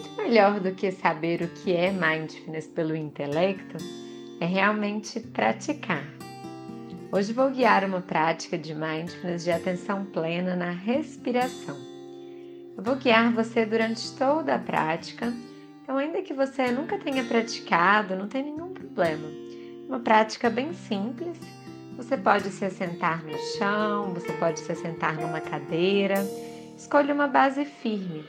muito 0.00 0.16
melhor 0.16 0.60
do 0.60 0.72
que 0.72 0.90
saber 0.90 1.42
o 1.42 1.48
que 1.48 1.76
é 1.76 1.92
mindfulness 1.92 2.66
pelo 2.68 2.96
intelecto 2.96 3.76
é 4.40 4.46
realmente 4.46 5.20
praticar. 5.20 6.04
Hoje 7.12 7.34
vou 7.34 7.50
guiar 7.50 7.84
uma 7.84 8.00
prática 8.00 8.56
de 8.56 8.74
mindfulness 8.74 9.44
de 9.44 9.50
atenção 9.50 10.06
plena 10.06 10.56
na 10.56 10.70
respiração. 10.70 11.76
Eu 12.76 12.82
vou 12.82 12.96
guiar 12.96 13.30
você 13.32 13.66
durante 13.66 14.16
toda 14.16 14.54
a 14.54 14.58
prática, 14.58 15.32
então, 15.82 15.98
ainda 15.98 16.22
que 16.22 16.32
você 16.32 16.70
nunca 16.70 16.96
tenha 16.98 17.24
praticado, 17.24 18.14
não 18.14 18.28
tem 18.28 18.44
nenhum 18.44 18.72
problema. 18.72 19.26
Uma 19.88 19.98
prática 19.98 20.48
bem 20.48 20.72
simples. 20.72 21.36
Você 21.96 22.16
pode 22.16 22.48
se 22.50 22.64
assentar 22.64 23.24
no 23.24 23.36
chão, 23.58 24.14
você 24.14 24.32
pode 24.34 24.60
se 24.60 24.70
assentar 24.70 25.20
numa 25.20 25.40
cadeira. 25.40 26.14
Escolha 26.80 27.12
uma 27.12 27.28
base 27.28 27.66
firme 27.66 28.24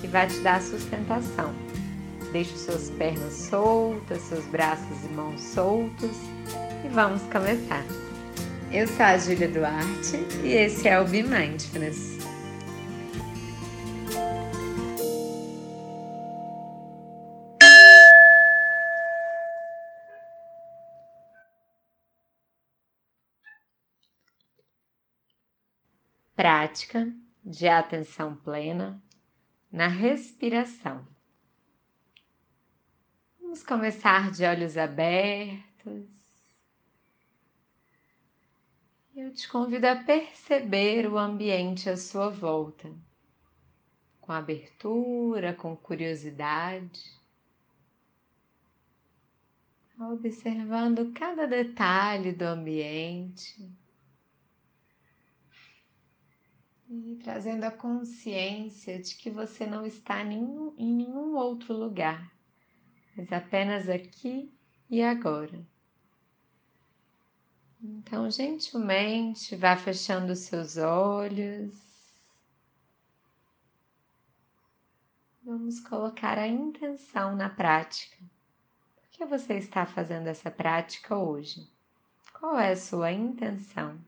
que 0.00 0.06
vai 0.06 0.28
te 0.28 0.38
dar 0.38 0.62
sustentação. 0.62 1.52
Deixe 2.30 2.56
suas 2.56 2.88
pernas 2.90 3.32
soltas, 3.32 4.22
seus 4.22 4.46
braços 4.46 5.04
e 5.04 5.08
mãos 5.08 5.40
soltos 5.40 6.16
e 6.84 6.88
vamos 6.88 7.20
começar. 7.24 7.84
Eu 8.70 8.86
sou 8.86 9.04
a 9.04 9.18
Júlia 9.18 9.48
Duarte 9.48 10.18
e 10.44 10.52
esse 10.52 10.86
é 10.86 11.00
o 11.00 11.04
Be 11.04 11.24
Mindfulness. 11.24 12.16
Prática 26.36 27.12
de 27.46 27.68
atenção 27.68 28.34
plena 28.34 29.00
na 29.70 29.86
respiração. 29.86 31.06
Vamos 33.40 33.62
começar 33.62 34.32
de 34.32 34.44
olhos 34.44 34.76
abertos. 34.76 36.08
Eu 39.14 39.32
te 39.32 39.48
convido 39.48 39.86
a 39.86 39.94
perceber 39.94 41.06
o 41.06 41.16
ambiente 41.16 41.88
à 41.88 41.96
sua 41.96 42.30
volta, 42.30 42.92
com 44.20 44.32
abertura, 44.32 45.54
com 45.54 45.76
curiosidade, 45.76 47.16
observando 50.00 51.12
cada 51.12 51.46
detalhe 51.46 52.32
do 52.32 52.42
ambiente 52.42 53.70
e 56.88 57.16
trazendo 57.22 57.64
a 57.64 57.70
consciência 57.70 59.00
de 59.00 59.16
que 59.16 59.30
você 59.30 59.66
não 59.66 59.84
está 59.84 60.22
em 60.22 60.76
nenhum 60.78 61.34
outro 61.36 61.74
lugar, 61.74 62.32
mas 63.16 63.32
apenas 63.32 63.88
aqui 63.88 64.52
e 64.88 65.02
agora. 65.02 65.66
Então, 67.82 68.30
gentilmente, 68.30 69.54
vá 69.56 69.76
fechando 69.76 70.32
os 70.32 70.40
seus 70.40 70.76
olhos. 70.76 71.74
Vamos 75.42 75.80
colocar 75.80 76.38
a 76.38 76.48
intenção 76.48 77.36
na 77.36 77.48
prática. 77.48 78.16
Por 78.96 79.10
que 79.10 79.24
você 79.24 79.54
está 79.54 79.86
fazendo 79.86 80.26
essa 80.26 80.50
prática 80.50 81.16
hoje? 81.16 81.68
Qual 82.32 82.58
é 82.58 82.72
a 82.72 82.76
sua 82.76 83.12
intenção? 83.12 83.98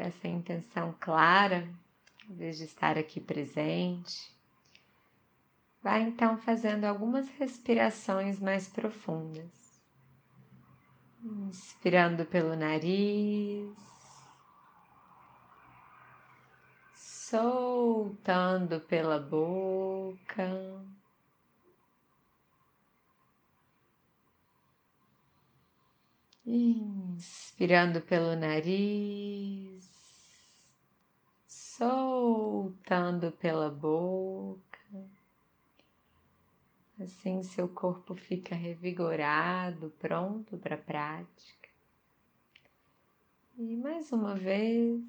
Com 0.00 0.06
essa 0.06 0.26
intenção 0.28 0.94
clara, 0.98 1.68
em 2.26 2.34
vez 2.34 2.56
de 2.56 2.64
estar 2.64 2.96
aqui 2.96 3.20
presente, 3.20 4.34
Vai 5.82 6.02
então 6.02 6.36
fazendo 6.36 6.84
algumas 6.84 7.28
respirações 7.38 8.38
mais 8.38 8.68
profundas. 8.68 9.80
Inspirando 11.22 12.26
pelo 12.26 12.54
nariz, 12.54 13.74
soltando 16.94 18.80
pela 18.80 19.18
boca. 19.18 20.50
Inspirando 26.44 28.00
pelo 28.02 28.34
nariz, 28.36 29.79
soltando 31.80 33.32
pela 33.32 33.70
boca. 33.70 34.60
Assim 37.00 37.42
seu 37.42 37.66
corpo 37.66 38.14
fica 38.14 38.54
revigorado, 38.54 39.90
pronto 39.98 40.58
para 40.58 40.74
a 40.74 40.78
prática. 40.78 41.70
E 43.56 43.74
mais 43.76 44.12
uma 44.12 44.34
vez, 44.34 45.02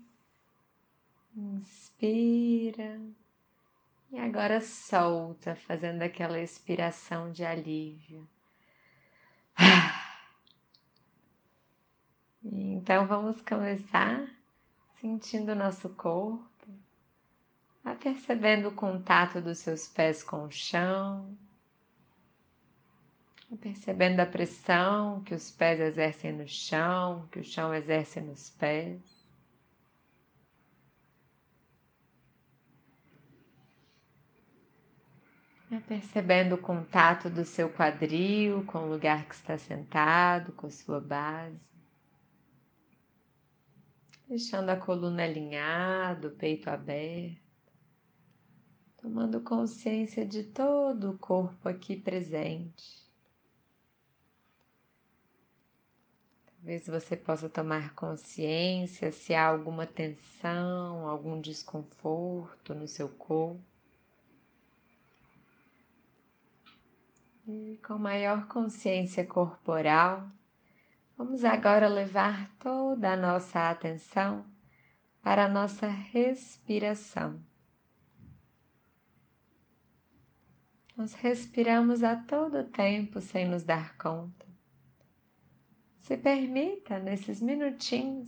inspira 1.35 3.01
e 4.09 4.17
agora 4.17 4.61
solta, 4.61 5.53
fazendo 5.55 6.01
aquela 6.03 6.39
expiração 6.39 7.33
de 7.33 7.43
alívio. 7.43 8.25
Então 12.43 13.05
vamos 13.05 13.39
começar 13.41 14.27
sentindo 15.01 15.51
o 15.51 15.55
nosso 15.55 15.89
corpo, 15.89 16.47
percebendo 17.99 18.69
o 18.69 18.75
contato 18.75 19.41
dos 19.41 19.57
seus 19.57 19.87
pés 19.87 20.23
com 20.23 20.45
o 20.45 20.51
chão 20.51 21.37
percebendo 23.57 24.19
a 24.19 24.25
pressão 24.25 25.21
que 25.23 25.33
os 25.33 25.51
pés 25.51 25.79
exercem 25.79 26.31
no 26.31 26.47
chão, 26.47 27.27
que 27.31 27.39
o 27.39 27.43
chão 27.43 27.73
exerce 27.73 28.21
nos 28.21 28.49
pés. 28.49 29.01
percebendo 35.87 36.55
o 36.55 36.57
contato 36.57 37.29
do 37.29 37.45
seu 37.45 37.69
quadril 37.69 38.65
com 38.65 38.79
o 38.79 38.89
lugar 38.89 39.25
que 39.25 39.33
está 39.33 39.57
sentado, 39.57 40.51
com 40.51 40.67
a 40.67 40.69
sua 40.69 40.99
base. 40.99 41.70
Deixando 44.31 44.69
a 44.69 44.77
coluna 44.77 45.25
alinhada, 45.25 46.29
o 46.29 46.31
peito 46.31 46.69
aberto. 46.69 47.41
Tomando 48.95 49.41
consciência 49.41 50.25
de 50.25 50.41
todo 50.41 51.11
o 51.11 51.17
corpo 51.17 51.67
aqui 51.67 51.97
presente. 51.97 53.11
Talvez 56.45 56.87
você 56.87 57.17
possa 57.17 57.49
tomar 57.49 57.93
consciência 57.93 59.11
se 59.11 59.33
há 59.33 59.47
alguma 59.47 59.85
tensão, 59.85 61.09
algum 61.09 61.41
desconforto 61.41 62.73
no 62.73 62.87
seu 62.87 63.09
corpo. 63.09 63.59
E 67.45 67.77
com 67.85 67.97
maior 67.97 68.47
consciência 68.47 69.25
corporal, 69.25 70.31
vamos 71.23 71.45
agora 71.45 71.87
levar 71.87 72.49
toda 72.57 73.13
a 73.13 73.15
nossa 73.15 73.69
atenção 73.69 74.43
para 75.21 75.45
a 75.45 75.47
nossa 75.47 75.85
respiração. 75.85 77.39
Nós 80.97 81.13
respiramos 81.13 82.03
a 82.03 82.15
todo 82.15 82.63
tempo 82.63 83.21
sem 83.21 83.47
nos 83.47 83.61
dar 83.61 83.95
conta. 83.99 84.47
Se 85.99 86.17
permita, 86.17 86.97
nesses 86.97 87.39
minutinhos, 87.39 88.27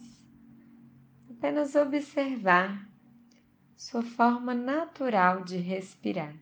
apenas 1.32 1.74
observar 1.74 2.88
sua 3.76 4.04
forma 4.04 4.54
natural 4.54 5.44
de 5.44 5.58
respirar, 5.58 6.36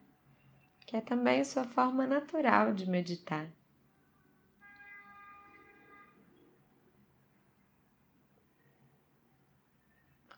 que 0.86 0.98
é 0.98 1.02
também 1.02 1.46
sua 1.46 1.64
forma 1.64 2.06
natural 2.06 2.74
de 2.74 2.90
meditar. 2.90 3.48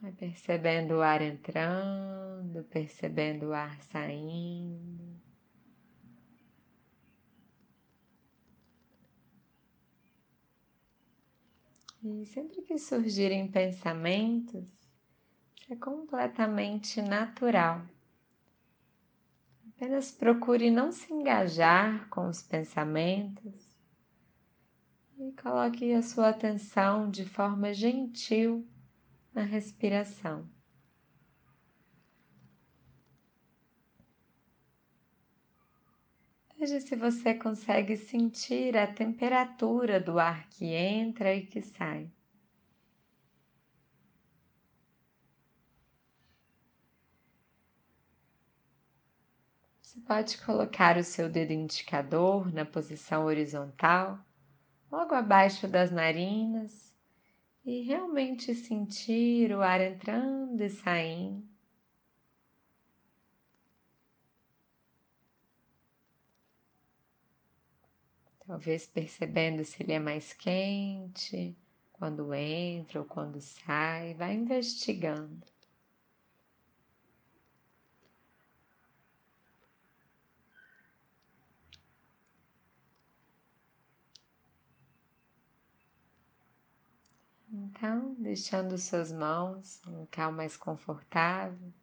Vai 0.03 0.11
percebendo 0.11 0.95
o 0.95 1.01
ar 1.01 1.21
entrando, 1.21 2.61
percebendo 2.65 3.45
o 3.45 3.53
ar 3.53 3.81
saindo. 3.83 5.17
E 12.03 12.25
sempre 12.25 12.61
que 12.63 12.77
surgirem 12.77 13.49
pensamentos, 13.49 14.65
isso 15.55 15.71
é 15.71 15.75
completamente 15.77 17.01
natural. 17.01 17.81
Apenas 19.69 20.11
procure 20.11 20.69
não 20.69 20.91
se 20.91 21.13
engajar 21.13 22.09
com 22.09 22.27
os 22.27 22.41
pensamentos 22.41 23.73
e 25.17 25.31
coloque 25.41 25.93
a 25.93 26.01
sua 26.01 26.27
atenção 26.27 27.09
de 27.09 27.23
forma 27.23 27.73
gentil 27.73 28.67
na 29.33 29.43
respiração. 29.43 30.47
Veja 36.57 36.79
se 36.79 36.95
você 36.95 37.33
consegue 37.33 37.97
sentir 37.97 38.77
a 38.77 38.87
temperatura 38.87 39.99
do 39.99 40.17
ar 40.17 40.47
que 40.49 40.65
entra 40.65 41.35
e 41.35 41.45
que 41.45 41.61
sai. 41.61 42.09
Você 49.81 49.99
pode 50.01 50.37
colocar 50.37 50.97
o 50.97 51.03
seu 51.03 51.29
dedo 51.29 51.51
indicador 51.51 52.51
na 52.53 52.65
posição 52.65 53.25
horizontal, 53.25 54.17
logo 54.89 55.13
abaixo 55.13 55.67
das 55.67 55.91
narinas, 55.91 56.92
e 57.65 57.81
realmente 57.81 58.53
sentir 58.55 59.51
o 59.53 59.61
ar 59.61 59.81
entrando 59.81 60.61
e 60.61 60.69
saindo. 60.69 61.47
Talvez 68.45 68.85
percebendo 68.87 69.63
se 69.65 69.81
ele 69.83 69.93
é 69.93 69.99
mais 69.99 70.33
quente 70.33 71.57
quando 71.93 72.33
entra 72.33 72.99
ou 72.99 73.05
quando 73.05 73.39
sai, 73.41 74.13
vai 74.13 74.33
investigando. 74.33 75.52
Então, 87.63 88.15
deixando 88.19 88.77
suas 88.77 89.11
mãos 89.11 89.81
em 89.87 89.91
um 89.91 89.99
local 90.01 90.31
mais 90.31 90.57
confortável, 90.57 91.73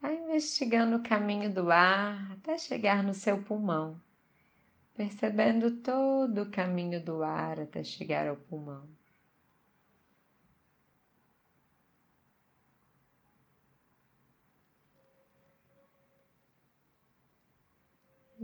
vai 0.00 0.16
investigando 0.16 0.96
o 0.96 1.02
caminho 1.02 1.52
do 1.52 1.70
ar 1.70 2.32
até 2.32 2.58
chegar 2.58 3.02
no 3.02 3.14
seu 3.14 3.42
pulmão 3.42 4.00
percebendo 4.94 5.82
todo 5.82 6.42
o 6.42 6.50
caminho 6.50 7.04
do 7.04 7.22
ar 7.22 7.60
até 7.60 7.82
chegar 7.82 8.28
ao 8.28 8.36
pulmão. 8.36 8.88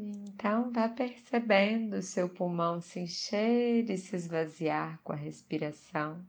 Então, 0.03 0.71
vá 0.73 0.89
percebendo 0.89 1.97
o 1.97 2.03
seu 2.03 2.27
pulmão 2.29 2.81
se 2.81 3.01
encher 3.01 3.91
e 3.91 3.99
se 3.99 4.17
esvaziar 4.17 4.99
com 5.03 5.13
a 5.13 5.17
respiração. 5.17 6.25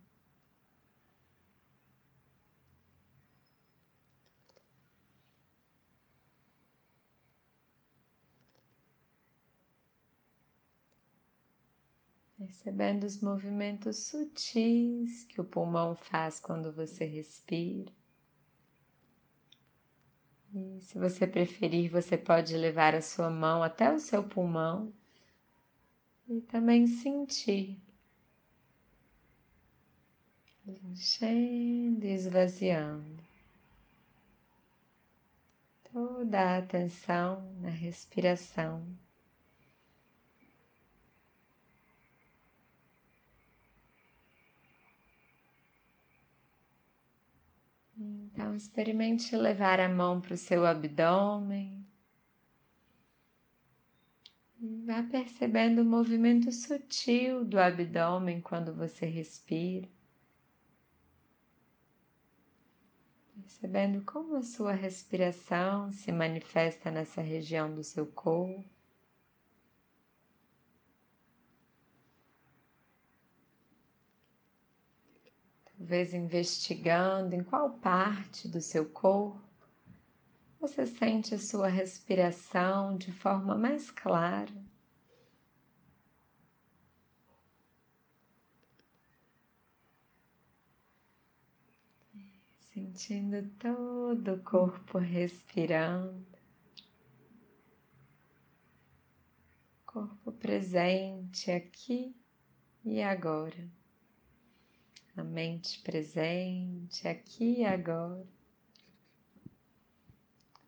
percebendo 12.37 13.05
os 13.05 13.21
movimentos 13.21 14.07
sutis 14.07 15.23
que 15.25 15.39
o 15.39 15.43
pulmão 15.43 15.95
faz 15.95 16.39
quando 16.39 16.73
você 16.73 17.05
respira. 17.05 17.91
E 20.53 20.81
se 20.81 20.99
você 20.99 21.25
preferir, 21.25 21.89
você 21.89 22.17
pode 22.17 22.55
levar 22.57 22.93
a 22.93 23.01
sua 23.01 23.29
mão 23.29 23.63
até 23.63 23.91
o 23.93 23.99
seu 23.99 24.23
pulmão 24.23 24.91
e 26.27 26.41
também 26.41 26.87
sentir 26.87 27.79
enchendo 30.67 32.05
e 32.05 32.13
esvaziando 32.13 33.23
toda 35.91 36.39
a 36.39 36.57
atenção 36.57 37.41
na 37.61 37.69
respiração. 37.69 38.85
Então, 48.01 48.55
experimente 48.55 49.35
levar 49.35 49.79
a 49.79 49.87
mão 49.87 50.19
para 50.19 50.33
o 50.33 50.37
seu 50.37 50.65
abdômen. 50.65 51.85
Vá 54.85 55.03
percebendo 55.03 55.81
o 55.81 55.85
movimento 55.85 56.51
sutil 56.51 57.45
do 57.45 57.59
abdômen 57.59 58.41
quando 58.41 58.73
você 58.73 59.05
respira. 59.05 59.87
Percebendo 63.35 64.03
como 64.03 64.35
a 64.35 64.43
sua 64.43 64.73
respiração 64.73 65.91
se 65.91 66.11
manifesta 66.11 66.89
nessa 66.89 67.21
região 67.21 67.73
do 67.73 67.83
seu 67.83 68.05
corpo. 68.05 68.80
Talvez 75.81 76.13
investigando 76.13 77.33
em 77.33 77.43
qual 77.43 77.71
parte 77.71 78.47
do 78.47 78.61
seu 78.61 78.87
corpo 78.87 79.41
você 80.59 80.85
sente 80.85 81.33
a 81.33 81.39
sua 81.39 81.67
respiração 81.69 82.95
de 82.95 83.11
forma 83.11 83.57
mais 83.57 83.89
clara. 83.89 84.53
Sentindo 92.71 93.49
todo 93.57 94.35
o 94.35 94.43
corpo 94.43 94.99
respirando, 94.99 96.27
corpo 99.83 100.31
presente 100.31 101.49
aqui 101.49 102.15
e 102.85 103.01
agora 103.01 103.80
a 105.21 105.23
mente 105.23 105.79
presente, 105.81 107.07
aqui 107.07 107.59
e 107.59 107.65
agora, 107.65 108.25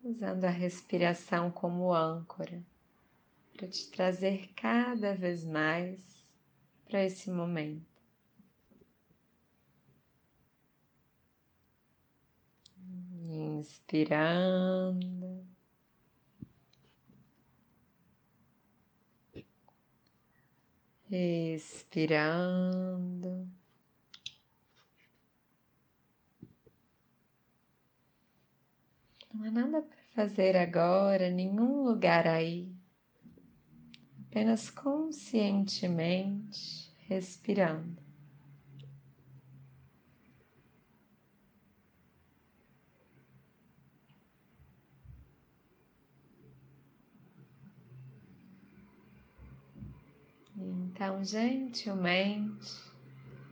usando 0.02 0.44
a 0.44 0.50
respiração 0.50 1.50
como 1.50 1.92
âncora 1.92 2.62
para 3.52 3.66
te 3.68 3.90
trazer 3.90 4.52
cada 4.54 5.14
vez 5.14 5.44
mais 5.44 6.24
para 6.86 7.04
esse 7.04 7.30
momento. 7.30 7.92
Inspirando. 13.58 15.44
Expirando. 21.10 22.14
Há 29.46 29.50
nada 29.50 29.82
para 29.82 29.98
fazer 30.14 30.56
agora, 30.56 31.30
nenhum 31.30 31.84
lugar 31.84 32.26
aí. 32.26 32.74
Apenas 34.26 34.70
conscientemente 34.70 36.90
respirando. 37.06 38.02
Então, 50.56 51.22
gentilmente, 51.22 52.72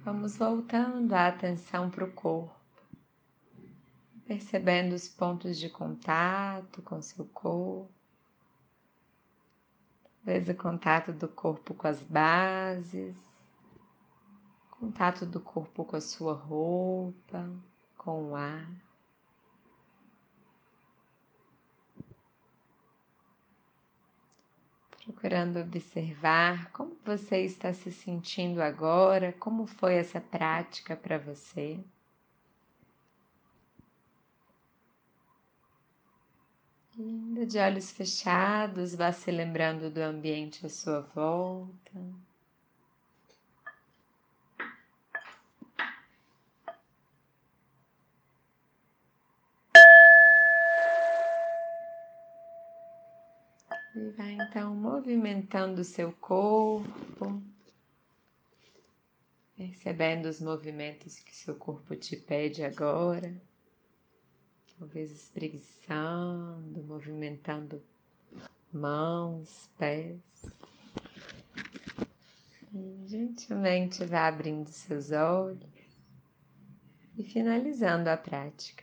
vamos 0.05 0.39
voltando 0.39 1.13
a 1.13 1.29
atenção 1.29 1.91
para 1.91 2.05
o 2.05 2.13
corpo 2.13 2.62
percebendo 4.27 4.95
os 4.95 5.09
pontos 5.09 5.59
de 5.59 5.69
contato 5.69 6.83
com 6.83 7.03
seu 7.03 7.25
corpo, 7.27 7.91
talvez 10.25 10.49
o 10.49 10.55
contato 10.55 11.13
do 11.13 11.29
corpo 11.29 11.75
com 11.75 11.87
as 11.87 12.03
bases, 12.03 13.17
contato 14.71 15.25
do 15.25 15.41
corpo 15.41 15.85
com 15.85 15.95
a 15.95 16.01
sua 16.01 16.35
roupa, 16.35 17.49
com 17.97 18.31
o 18.31 18.35
ar. 18.35 18.69
Procurando 25.05 25.61
observar 25.61 26.71
como 26.73 26.97
você 27.05 27.45
está 27.45 27.73
se 27.73 27.93
sentindo 27.93 28.61
agora, 28.61 29.33
como 29.33 29.67
foi 29.67 29.95
essa 29.95 30.21
prática 30.21 30.97
para 30.97 31.19
você. 31.19 31.79
De 37.47 37.59
olhos 37.59 37.91
fechados, 37.91 38.95
vá 38.95 39.11
se 39.11 39.31
lembrando 39.31 39.91
do 39.91 39.99
ambiente 39.99 40.65
à 40.65 40.69
sua 40.69 41.01
volta. 41.01 41.91
E 53.97 54.11
vai 54.17 54.33
então 54.35 54.75
movimentando 54.77 55.81
o 55.81 55.85
seu 55.85 56.13
corpo, 56.13 57.43
percebendo 59.57 60.27
os 60.27 60.41
movimentos 60.41 61.19
que 61.19 61.35
seu 61.35 61.57
corpo 61.57 61.97
te 61.97 62.17
pede 62.17 62.63
agora. 62.63 63.35
Talvez 64.83 65.13
espreguiçando, 65.13 66.83
movimentando 66.83 67.81
mãos, 68.73 69.71
pés. 69.79 70.19
E 72.75 73.07
gentilmente 73.07 74.05
vá 74.05 74.27
abrindo 74.27 74.67
seus 74.67 75.13
olhos 75.13 75.71
e 77.17 77.23
finalizando 77.23 78.11
a 78.11 78.17
prática. 78.17 78.83